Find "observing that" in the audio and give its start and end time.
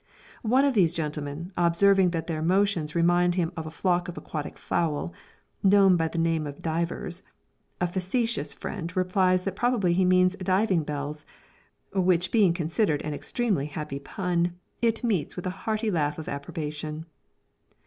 1.55-2.25